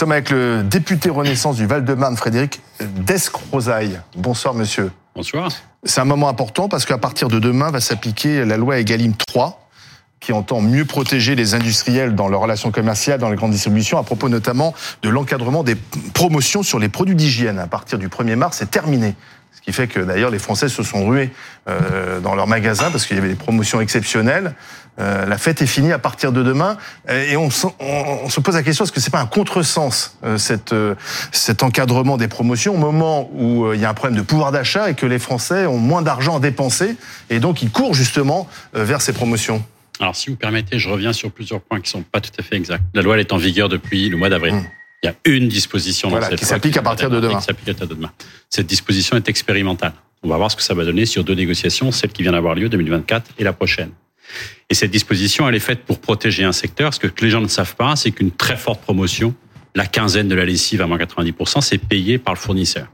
[0.00, 4.00] sommes avec le député Renaissance du Val-de-Marne, Frédéric Descrozaille.
[4.16, 4.90] Bonsoir, monsieur.
[5.14, 5.52] Bonsoir.
[5.84, 9.68] C'est un moment important parce qu'à partir de demain va s'appliquer la loi Egalim 3
[10.18, 14.02] qui entend mieux protéger les industriels dans leurs relations commerciales, dans les grandes distributions, à
[14.02, 15.76] propos notamment de l'encadrement des
[16.14, 17.58] promotions sur les produits d'hygiène.
[17.58, 19.14] À partir du 1er mars, c'est terminé.
[19.60, 21.30] Ce qui fait que d'ailleurs les Français se sont rués
[21.68, 24.54] euh, dans leurs magasins parce qu'il y avait des promotions exceptionnelles.
[24.98, 26.76] Euh, la fête est finie à partir de demain
[27.08, 27.48] et on,
[27.80, 30.94] on, se pose la question est-ce que c'est pas un contresens euh, cette, euh,
[31.30, 34.50] cet encadrement des promotions au moment où euh, il y a un problème de pouvoir
[34.50, 36.96] d'achat et que les Français ont moins d'argent à dépenser
[37.28, 39.62] et donc ils courent justement vers ces promotions?
[40.00, 42.56] Alors, si vous permettez, je reviens sur plusieurs points qui sont pas tout à fait
[42.56, 42.82] exacts.
[42.94, 44.54] La loi elle est en vigueur depuis le mois d'avril.
[44.54, 44.64] Mmh.
[45.02, 47.38] Il y a une disposition dans cette qui s'applique à partir de demain.
[47.38, 48.12] Qui s'applique à demain.
[48.48, 49.94] Cette disposition est expérimentale.
[50.22, 52.54] On va voir ce que ça va donner sur deux négociations, celle qui vient d'avoir
[52.54, 53.90] lieu 2024 et la prochaine.
[54.68, 56.92] Et cette disposition, elle est faite pour protéger un secteur.
[56.92, 59.34] Ce que les gens ne savent pas, c'est qu'une très forte promotion,
[59.74, 62.86] la quinzaine de la lessive à moins 90%, c'est payé par le fournisseur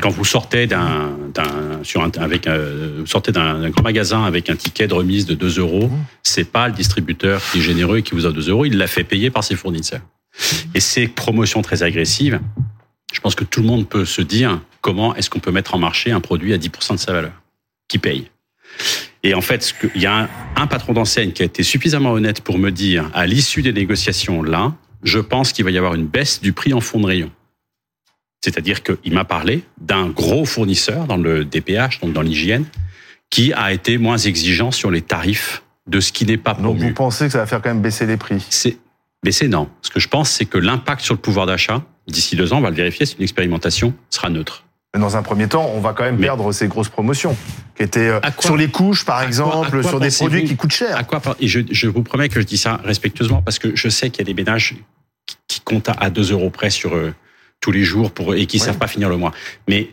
[0.00, 4.50] quand vous sortez d'un, d'un sur un, avec euh, vous sortez d'un, grand magasin avec
[4.50, 6.04] un ticket de remise de 2 euros, mmh.
[6.22, 8.86] c'est pas le distributeur qui est généreux et qui vous a 2 euros, il l'a
[8.86, 10.00] fait payer par ses fournisseurs.
[10.74, 12.40] Et ces promotions très agressives,
[13.12, 15.78] je pense que tout le monde peut se dire comment est-ce qu'on peut mettre en
[15.78, 17.32] marché un produit à 10% de sa valeur,
[17.88, 18.30] qui paye.
[19.22, 22.40] Et en fait, il y a un, un patron d'enseigne qui a été suffisamment honnête
[22.40, 26.06] pour me dire, à l'issue des négociations là, je pense qu'il va y avoir une
[26.06, 27.30] baisse du prix en fond de rayon.
[28.44, 32.66] C'est-à-dire qu'il m'a parlé d'un gros fournisseur dans le DPH, donc dans l'hygiène,
[33.30, 36.78] qui a été moins exigeant sur les tarifs de ce qui n'est pas promu.
[36.78, 38.44] Donc vous pensez que ça va faire quand même baisser les prix?
[38.50, 38.76] C'est
[39.24, 39.68] baisser non.
[39.82, 42.60] Ce que je pense, c'est que l'impact sur le pouvoir d'achat d'ici deux ans, on
[42.60, 44.64] va le vérifier, c'est une expérimentation, sera neutre.
[44.96, 47.36] Dans un premier temps, on va quand même perdre ces grosses promotions
[47.76, 50.96] qui étaient euh, sur les couches, par exemple, sur des produits qui coûtent cher.
[50.96, 53.88] À quoi Et je, je, vous promets que je dis ça respectueusement parce que je
[53.88, 54.76] sais qu'il y a des ménages
[55.48, 57.12] qui comptent à 2 euros près sur euh,
[57.60, 59.32] tous les jours pour et qui ne savent pas finir le mois.
[59.66, 59.90] Mais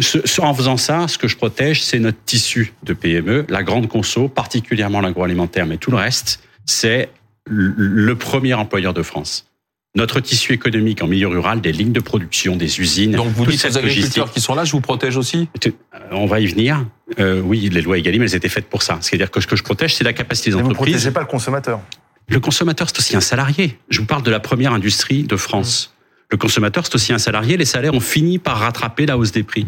[0.00, 3.88] ce, en faisant ça, ce que je protège, c'est notre tissu de PME, la grande
[3.88, 7.08] conso, particulièrement l'agroalimentaire, mais tout le reste, c'est
[7.46, 9.46] le premier employeur de France.
[9.94, 13.12] Notre tissu économique en milieu rural, des lignes de production, des usines.
[13.12, 15.70] Donc vous dites aux agriculteurs qui sont là, je vous protège aussi euh,
[16.10, 16.84] On va y venir.
[17.18, 18.98] Euh, oui, les lois Egalim, elles étaient faites pour ça.
[19.00, 20.76] C'est-à-dire que ce que je protège, c'est la capacité des entreprises.
[20.76, 21.80] Vous ne protégez pas le consommateur.
[22.28, 23.78] Le consommateur, c'est aussi un salarié.
[23.88, 25.94] Je vous parle de la première industrie de France.
[26.30, 27.56] Le consommateur, c'est aussi un salarié.
[27.56, 29.66] Les salaires ont fini par rattraper la hausse des prix.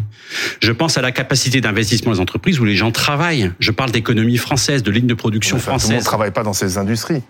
[0.61, 3.51] Je pense à la capacité d'investissement des entreprises où les gens travaillent.
[3.59, 5.87] Je parle d'économie française, de lignes de production françaises.
[5.87, 7.23] Tout le monde ne travaille pas dans ces industries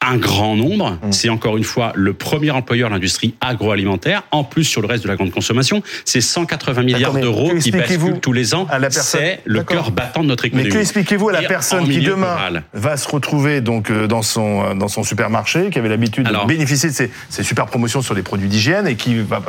[0.00, 0.92] un grand nombre.
[1.02, 1.12] Mmh.
[1.12, 4.22] C'est encore une fois le premier employeur de l'industrie agroalimentaire.
[4.30, 8.20] En plus, sur le reste de la grande consommation, c'est 180 milliards d'euros qui basculent
[8.20, 8.66] tous les ans.
[8.90, 10.68] C'est le cœur battant de notre économie.
[10.68, 12.36] Mais qu'expliquez-vous à la personne qui demain
[12.72, 16.46] va se retrouver donc euh, dans son euh, dans son supermarché, qui avait l'habitude de
[16.46, 19.42] bénéficier de ces, ces super promotions sur les produits d'hygiène et qui va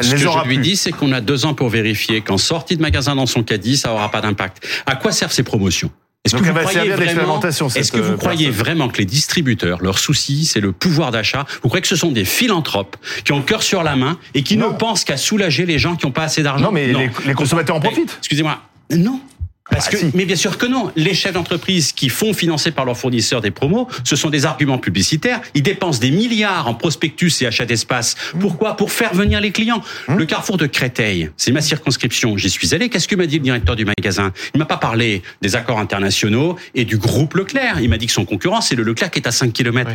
[0.00, 2.82] ce que je lui dis, c'est qu'on a deux ans pour vérifier qu'en sortie de
[2.82, 4.66] magasin dans son caddie, ça aura pas d'impact.
[4.86, 5.90] À quoi servent ces promotions?
[6.28, 10.44] Est-ce que, vous croyez, vraiment, est-ce que vous croyez vraiment que les distributeurs, leur souci,
[10.44, 13.62] c'est le pouvoir d'achat Vous croyez que ce sont des philanthropes qui ont le cœur
[13.62, 16.42] sur la main et qui ne pensent qu'à soulager les gens qui n'ont pas assez
[16.42, 16.92] d'argent Non, mais
[17.26, 18.16] les, consommateurs en profitent.
[18.18, 18.60] Excusez-moi.
[18.90, 19.20] Non,
[19.70, 20.90] parce ah, que, mais bien sûr que non.
[20.96, 24.78] Les chefs d'entreprise qui font financer par leurs fournisseurs des promos, ce sont des arguments
[24.78, 25.40] publicitaires.
[25.54, 28.16] Ils dépensent des milliards en prospectus et achats d'espace.
[28.34, 28.38] Mmh.
[28.38, 28.76] Pourquoi?
[28.76, 29.82] Pour faire venir les clients.
[30.08, 30.16] Mmh.
[30.16, 32.36] Le carrefour de Créteil, c'est ma circonscription.
[32.36, 32.88] J'y suis allé.
[32.88, 34.32] Qu'est-ce que m'a dit le directeur du magasin?
[34.54, 37.80] Il m'a pas parlé des accords internationaux et du groupe Leclerc.
[37.80, 39.90] Il m'a dit que son concurrent, c'est le Leclerc qui est à 5 km.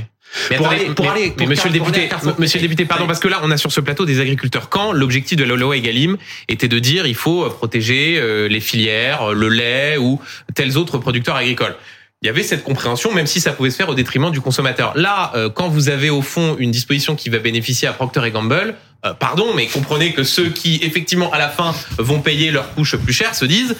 [0.50, 3.40] Mais pour, aller, pour aller, monsieur le député, monsieur le député, pardon, parce que là,
[3.44, 4.70] on a sur ce plateau des agriculteurs.
[4.70, 6.18] Quand l'objectif de la loi Egalim
[6.48, 10.20] était de dire, il faut protéger euh, les filières, euh, le lait ou
[10.56, 11.76] tels autres producteurs agricoles.
[12.22, 14.94] Il y avait cette compréhension, même si ça pouvait se faire au détriment du consommateur.
[14.96, 18.76] Là, euh, quand vous avez au fond une disposition qui va bénéficier à Procter Gamble,
[19.20, 23.12] pardon, mais comprenez que ceux qui effectivement à la fin vont payer leur couche plus
[23.12, 23.76] cher se disent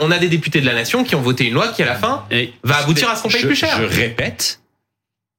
[0.00, 1.94] on a des députés de la nation qui ont voté une loi qui à la
[1.94, 2.24] fin
[2.62, 3.78] va aboutir à ce qu'on paye plus cher.
[3.78, 4.61] Je répète,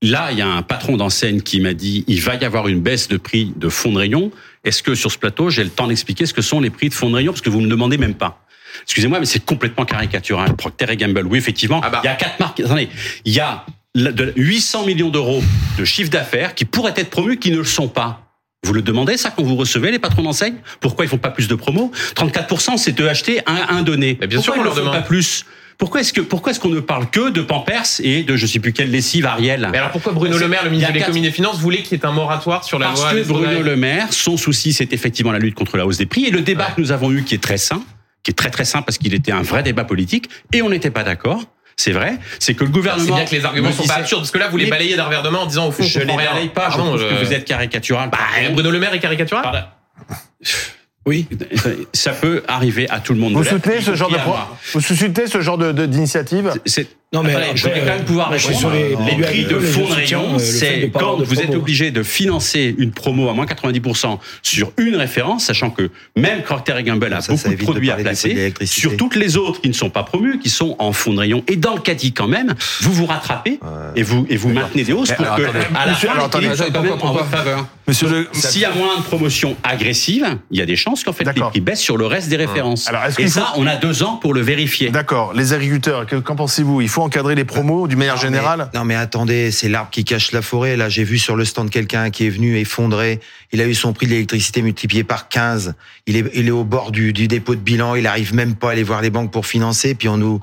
[0.03, 2.81] Là, il y a un patron d'enseigne qui m'a dit il va y avoir une
[2.81, 4.31] baisse de prix de fonds de rayon.
[4.65, 6.94] Est-ce que sur ce plateau, j'ai le temps d'expliquer ce que sont les prix de
[6.94, 8.44] fonds de rayon parce que vous me demandez même pas.
[8.81, 10.57] Excusez-moi, mais c'est complètement caricatural.
[10.57, 12.01] Procter et Gamble, oui, effectivement, ah bah.
[12.03, 12.59] il y a quatre marques.
[12.59, 12.89] Attendez,
[13.23, 13.65] il y a
[13.95, 15.41] 800 millions d'euros
[15.77, 18.19] de chiffre d'affaires qui pourraient être promus, qui ne le sont pas.
[18.65, 20.56] Vous le demandez ça quand vous recevez les patrons d'enseigne?
[20.81, 21.91] Pourquoi ils font pas plus de promos?
[22.15, 24.15] 34% c'est de acheter un, un donné.
[24.15, 25.45] bien sûr, on leur demande pas plus?
[25.77, 28.59] Pourquoi est-ce que pourquoi est-ce qu'on ne parle que de Pampers et de je sais
[28.59, 31.29] plus quelle lessive Ariel Mais alors pourquoi Bruno Le Maire, le ministre de l'économie et
[31.29, 33.61] des finances, voulait qu'il y ait un moratoire sur la Parce loi Parce que Bruno
[33.61, 36.41] Le Maire, son souci, c'est effectivement la lutte contre la hausse des prix et le
[36.41, 37.83] débat que nous avons eu qui est très sain,
[38.23, 40.91] qui est très très sain parce qu'il était un vrai débat politique et on n'était
[40.91, 41.43] pas d'accord
[41.75, 43.03] c'est vrai, c'est que le gouvernement.
[43.03, 45.05] C'est bien que les arguments sont pas absurdes, parce que là, vous les balayez d'un
[45.05, 47.25] revers de main en disant au fond, je ne les balaye pas, je trouve que
[47.25, 48.11] vous êtes caricatural.
[48.11, 48.19] Bah,
[48.51, 49.67] Bruno Le Maire est caricatural
[51.05, 51.27] oui,
[51.94, 53.33] ça peut arriver à tout le monde.
[53.33, 54.17] Vous soutenez ce genre de
[54.73, 56.53] vous soutenez ce genre de d'initiative?
[57.13, 58.71] Non mais je vais quand même pouvoir répondre.
[58.74, 62.92] Les, les prix de fonds de rayon, c'est quand vous êtes obligé de financer une
[62.92, 67.56] promo à moins 90% sur une référence, sachant que même Procter Gamble a beaucoup de
[67.56, 70.92] produits à placer, sur toutes les autres qui ne sont pas promus, qui sont en
[70.92, 73.59] fonds de rayon, et dans le caddie quand même, vous vous rattrapez
[73.95, 75.44] et vous et vous maintenez des hausses pour que
[75.75, 77.68] à la fin, quand même en votre faveur.
[77.88, 81.25] Monsieur, s'il y a moins de promotions agressives, il y a des chances qu'en fait
[81.25, 82.89] les prix baissent sur le reste des références.
[83.19, 84.89] et ça, on a deux ans pour le vérifier.
[84.89, 85.33] D'accord.
[85.33, 86.81] Les agriculteurs, qu'en pensez-vous?
[86.81, 90.31] Il faut encadrer les promos du manière générale Non mais attendez, c'est l'arbre qui cache
[90.31, 90.75] la forêt.
[90.77, 93.19] Là, j'ai vu sur le stand quelqu'un qui est venu effondrer.
[93.51, 95.75] Il a eu son prix de l'électricité multiplié par 15.
[96.07, 97.95] Il est, il est au bord du, du dépôt de bilan.
[97.95, 99.95] Il arrive même pas à aller voir les banques pour financer.
[99.95, 100.39] Puis on nous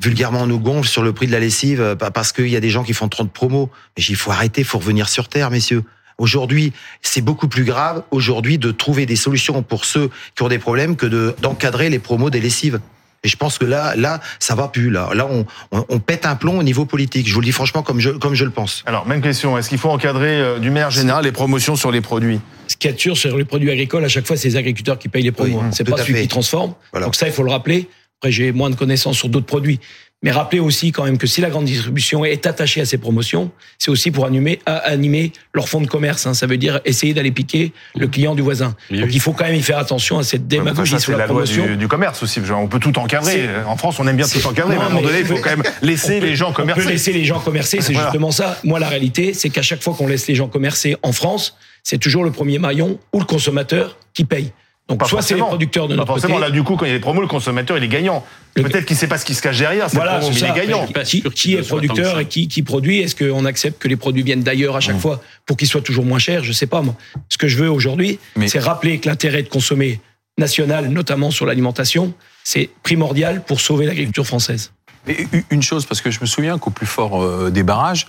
[0.00, 2.60] vulgairement on nous gonfle sur le prix de la lessive euh, parce qu'il y a
[2.60, 3.70] des gens qui font trop de promos.
[3.96, 5.84] Mais il faut arrêter, il faut revenir sur terre, messieurs.
[6.18, 10.58] Aujourd'hui, c'est beaucoup plus grave aujourd'hui de trouver des solutions pour ceux qui ont des
[10.58, 12.78] problèmes que de d'encadrer les promos des lessives.
[13.22, 14.88] Et je pense que là, là, ça va plus.
[14.88, 17.28] Là, là, on, on, pète un plomb au niveau politique.
[17.28, 18.82] Je vous le dis franchement, comme je, comme je le pense.
[18.86, 19.58] Alors, même question.
[19.58, 22.40] Est-ce qu'il faut encadrer euh, du maire général les promotions sur les produits?
[22.66, 25.08] Ce qui est sûr sur les produits agricoles, à chaque fois, c'est les agriculteurs qui
[25.08, 25.62] payent les promos.
[25.72, 26.72] c'est pas celui qui transforme.
[26.94, 27.88] Donc ça, il faut le rappeler.
[28.20, 29.80] Après, j'ai moins de connaissances sur d'autres produits.
[30.22, 33.50] Mais rappelez aussi quand même que si la grande distribution est attachée à ces promotions,
[33.78, 36.26] c'est aussi pour animer, animer leur fonds de commerce.
[36.26, 36.34] Hein.
[36.34, 38.76] Ça veut dire essayer d'aller piquer le client du voisin.
[38.90, 41.62] Donc il faut quand même y faire attention à cette démagogie sur la, la promotion.
[41.62, 42.40] Loi du, du, commerce aussi.
[42.54, 43.48] On peut tout encadrer.
[43.66, 44.76] En France, on aime bien tout encadrer.
[44.76, 46.82] mais à un moment donné, il faut quand même laisser les gens commercer.
[46.82, 47.80] On peut laisser les gens commercer.
[47.80, 48.58] C'est justement ça.
[48.64, 51.98] Moi, la réalité, c'est qu'à chaque fois qu'on laisse les gens commercer en France, c'est
[51.98, 54.52] toujours le premier maillon ou le consommateur qui paye.
[54.90, 56.38] Donc soit c'est les producteurs de notre pas forcément.
[56.38, 58.24] Là, du coup, quand il y a des promos, le consommateur, il est gagnant.
[58.54, 59.86] Peut-être qu'il ne sait pas ce qui se cache derrière.
[59.88, 60.86] Voilà, promo, mais il est gagnant.
[61.04, 64.42] Qui, qui est producteur et qui, qui produit Est-ce qu'on accepte que les produits viennent
[64.42, 65.00] d'ailleurs à chaque mmh.
[65.00, 66.42] fois pour qu'ils soient toujours moins chers?
[66.42, 66.96] Je ne sais pas, moi.
[67.28, 70.00] Ce que je veux aujourd'hui, c'est rappeler que l'intérêt de consommer
[70.38, 74.72] national, notamment sur l'alimentation, c'est primordial pour sauver l'agriculture française.
[75.06, 75.16] Mais
[75.50, 78.08] une chose, parce que je me souviens qu'au plus fort euh, des barrages,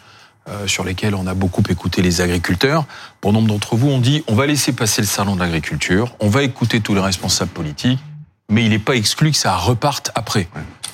[0.49, 2.85] euh, sur lesquels on a beaucoup écouté les agriculteurs.
[3.21, 6.29] Bon nombre d'entre vous ont dit on va laisser passer le salon de l'agriculture, on
[6.29, 7.99] va écouter tous les responsables politiques,
[8.49, 10.47] mais il n'est pas exclu que ça reparte après.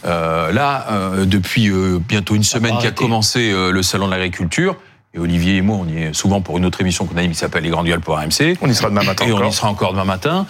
[0.06, 4.78] Euh, là, euh, depuis euh, bientôt une semaine qu'a commencé euh, le salon de l'agriculture,
[5.14, 7.38] et Olivier et moi, on y est souvent pour une autre émission qu'on anime qui
[7.38, 8.58] s'appelle Les Granduales pour AMC.
[8.62, 9.26] On y sera demain matin.
[9.26, 10.46] Et on y sera encore demain matin.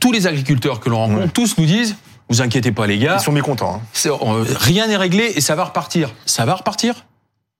[0.00, 1.96] tous les agriculteurs que l'on rencontre, tous nous disent
[2.28, 3.18] vous inquiétez pas les gars.
[3.20, 3.80] Ils sont mécontents.
[4.04, 4.44] Hein.
[4.58, 6.10] Rien n'est réglé et ça va repartir.
[6.26, 7.06] Ça va repartir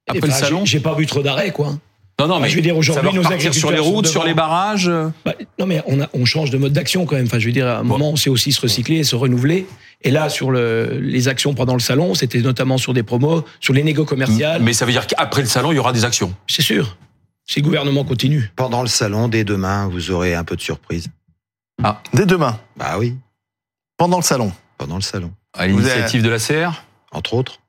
[0.08, 1.78] après le salon J'ai pas vu trop d'arrêt, quoi.
[2.18, 4.90] Non, non, mais je veux dire aujourd'hui, nos agriculteurs sur les routes, sur les barrages.
[5.24, 7.26] Bah, non, mais on, a, on change de mode d'action quand même.
[7.26, 9.66] Enfin, je veux dire, à un moment, on sait aussi se recycler et se renouveler.
[10.00, 13.74] Et là, sur le, les actions pendant le salon, c'était notamment sur des promos, sur
[13.74, 14.62] les négos commerciales.
[14.62, 16.34] Mais ça veut dire qu'après le salon, il y aura des actions.
[16.46, 16.96] C'est sûr.
[17.44, 18.50] Si le gouvernement continue.
[18.56, 21.08] Pendant le salon, dès demain, vous aurez un peu de surprise.
[21.84, 22.58] Ah, dès demain?
[22.76, 23.14] Bah oui.
[23.98, 24.52] Pendant le salon?
[24.78, 25.32] Pendant le salon.
[25.52, 26.82] À l'initiative de la CR.
[27.12, 27.60] Entre autres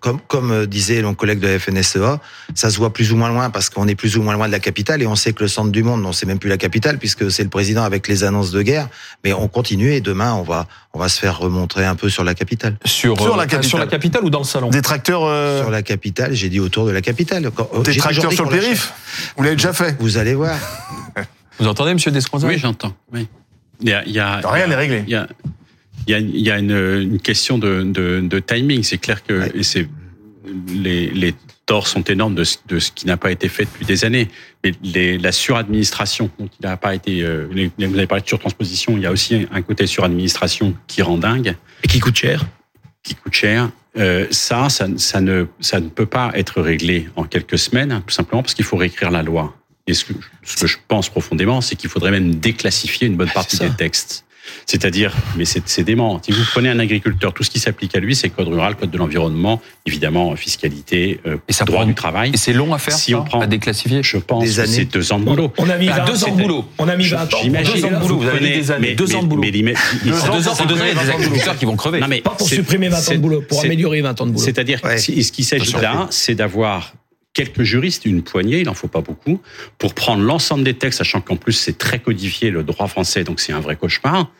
[0.00, 2.20] comme, comme euh, disait mon collègue de la FNSEA,
[2.54, 4.52] ça se voit plus ou moins loin parce qu'on est plus ou moins loin de
[4.52, 6.56] la capitale et on sait que le centre du monde, non, c'est même plus la
[6.56, 8.88] capitale puisque c'est le président avec les annonces de guerre.
[9.24, 12.24] Mais on continue et demain, on va, on va se faire remontrer un peu sur
[12.24, 12.76] la capitale.
[12.84, 13.64] Sur, sur, la, euh, capitale.
[13.64, 15.60] sur la capitale ou dans le salon Des tracteurs euh...
[15.60, 17.50] Sur la capitale, j'ai dit autour de la capitale.
[17.84, 18.92] Des tracteurs sur le périph'
[19.36, 20.56] Vous l'avez déjà fait Vous allez voir.
[21.58, 22.50] Vous entendez, monsieur Descrozaille?
[22.50, 22.94] Oui, j'entends.
[23.12, 23.28] Oui.
[23.80, 25.04] Il y a, il y a, Rien n'est réglé.
[25.06, 25.26] Il y a,
[26.06, 28.82] il y a, il y a une, une, question de, de, de timing.
[28.82, 29.52] C'est clair que ouais.
[29.54, 29.88] et c'est
[30.68, 31.34] les, les,
[31.66, 34.28] torts sont énormes de, de ce qui n'a pas été fait depuis des années.
[34.62, 37.22] Mais les, la suradministration, donc il n'a pas été.
[37.22, 38.96] Euh, vous avez parlé de surtransposition.
[38.96, 42.46] Il y a aussi un côté suradministration qui rend dingue et qui coûte cher.
[43.02, 43.70] Qui coûte cher.
[43.98, 48.14] Euh, ça, ça, ça, ne, ça ne peut pas être réglé en quelques semaines, tout
[48.14, 49.56] simplement parce qu'il faut réécrire la loi.
[49.86, 50.12] Et ce que,
[50.44, 54.24] ce que je pense profondément, c'est qu'il faudrait même déclassifier une bonne partie des textes.
[54.66, 56.20] C'est-à-dire, mais c'est dément.
[56.24, 58.90] Si vous prenez un agriculteur, tout ce qui s'applique à lui, c'est code rural, code
[58.90, 62.30] de l'environnement, évidemment fiscalité, euh, et ça droit du travail.
[62.34, 64.02] Et c'est long à faire, si ça, on prend à déclassifier.
[64.02, 65.52] Je pense que c'est deux ans de boulot.
[65.58, 66.64] On a mis 20 deux ans de boulot.
[66.78, 67.38] On a mis 20 ans.
[67.42, 67.74] J'imagine.
[67.74, 68.18] Deux ans de boulot.
[68.18, 68.94] Vous, avez des années.
[68.94, 69.42] deux ans de boulot.
[69.42, 72.00] Mais, deux ans, c'est deux ans, il y a des agriculteurs qui vont crever.
[72.00, 74.44] Non, mais pas pour supprimer 20 ans de boulot, pour améliorer 20 ans de boulot.
[74.44, 76.92] C'est-à-dire, ce qu'il s'agit là, c'est d'avoir
[77.36, 79.42] quelques juristes, une poignée, il n'en faut pas beaucoup,
[79.76, 83.40] pour prendre l'ensemble des textes, sachant qu'en plus c'est très codifié le droit français, donc
[83.40, 84.30] c'est un vrai cauchemar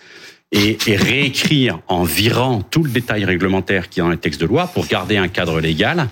[0.50, 4.46] et, et, réécrire en virant tout le détail réglementaire qui est dans les textes de
[4.46, 6.08] loi pour garder un cadre légal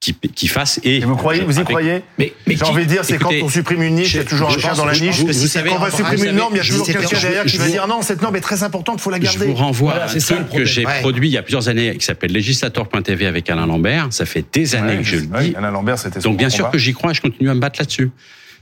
[0.00, 3.04] qui, qui fasse et, vous croyez vous y croyez mais, mais j'ai envie de dire
[3.04, 5.20] c'est quand on supprime une niche il y a toujours un chien dans la niche.
[5.20, 7.56] vous savez, quand on va supprimer une norme il y a toujours quelqu'un derrière qui
[7.56, 10.04] va dire non cette norme est très importante faut la garder je vous renvoie à
[10.04, 13.66] un truc que j'ai produit il y a plusieurs années qui s'appelle législateur.tv avec Alain
[13.66, 14.08] Lambert.
[14.10, 15.54] Ça fait des années que je le dis.
[15.56, 17.80] Alain Lambert c'était donc bien sûr que j'y crois et je continue à me battre
[17.80, 18.10] là-dessus.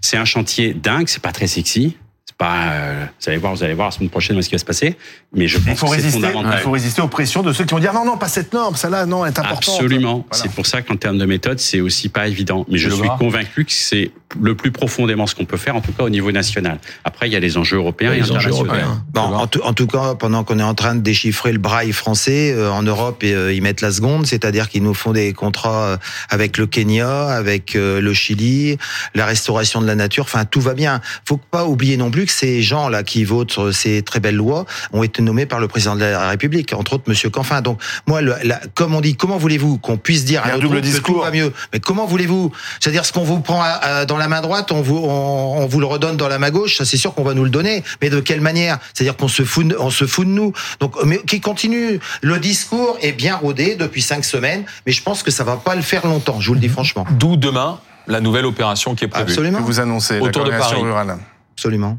[0.00, 1.97] C'est un chantier dingue c'est pas très sexy
[2.38, 4.64] pas, euh, vous allez voir, vous allez voir la semaine prochaine ce qui va se
[4.64, 4.97] passer.
[5.33, 7.73] Mais je pense il faut que résister, Il faut résister aux pressions de ceux qui
[7.73, 9.76] vont dire non, non, pas cette norme, celle-là, non, est importante.
[9.76, 10.26] Absolument.
[10.33, 12.66] C'est pour ça qu'en termes de méthode, c'est aussi pas évident.
[12.69, 15.93] Mais je, suis convaincu que c'est le plus profondément ce qu'on peut faire, en tout
[15.93, 16.78] cas au niveau national.
[17.05, 18.73] Après, il y a les enjeux européens et, internationaux.
[19.12, 22.52] Bon, en, en, tout cas, pendant qu'on est en train de déchiffrer le braille français,
[22.52, 26.59] euh, en Europe, euh, ils mettent la seconde, c'est-à-dire qu'ils nous font des contrats avec
[26.59, 28.76] le Kenya, avec le Chili,
[29.14, 30.25] la restauration de la nature.
[30.25, 31.00] Enfin, tout va bien.
[31.25, 34.66] Faut pas oublier non plus que ces gens là qui votent ces très belles lois
[34.92, 37.61] ont été nommés par le président de la République, entre autres Monsieur Canfin.
[37.62, 38.35] Donc moi, le,
[38.75, 41.14] comme on dit, comment voulez-vous qu'on puisse dire à double discours.
[41.14, 41.52] que tout va mieux?
[41.73, 42.52] Mais comment voulez-vous?
[42.80, 43.62] C'est-à-dire ce qu'on vous prend
[44.06, 46.76] dans la main droite, on vous on, vous le redonne dans la main gauche.
[46.76, 48.78] Ça c'est sûr qu'on va nous le donner, mais de quelle manière?
[48.95, 50.52] C'est-à-dire qu'on se fout on se fout de nous.
[50.80, 55.23] Donc mais qui continue Le discours est bien rodé depuis cinq semaines, mais je pense
[55.23, 56.40] que ça va pas le faire longtemps.
[56.40, 57.06] Je vous le dis franchement.
[57.12, 59.30] D'où demain la nouvelle opération qui est prévue.
[59.30, 59.59] Absolument.
[59.59, 60.80] Que vous annoncez autour de Paris.
[60.80, 61.18] Rurale.
[61.54, 61.99] Absolument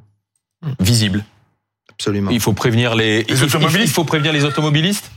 [0.79, 1.23] visible.
[1.91, 2.31] Absolument.
[2.31, 3.89] Il faut prévenir les, les automobilistes.
[3.89, 5.11] Il faut prévenir les automobilistes?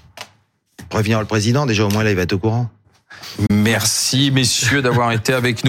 [0.89, 2.71] Prévenir le président, déjà au moins là il va être au courant.
[3.51, 5.69] Merci messieurs d'avoir été avec nous.